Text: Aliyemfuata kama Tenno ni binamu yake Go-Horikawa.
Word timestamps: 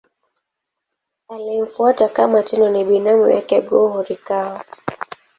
Aliyemfuata 1.27 2.09
kama 2.09 2.43
Tenno 2.43 2.69
ni 2.69 2.83
binamu 2.85 3.29
yake 3.29 3.61
Go-Horikawa. 3.61 4.65